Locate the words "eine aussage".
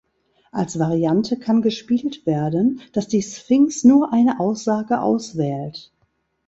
4.11-4.99